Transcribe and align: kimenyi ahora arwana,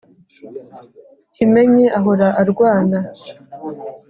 kimenyi 1.33 1.85
ahora 1.99 2.27
arwana, 2.41 2.99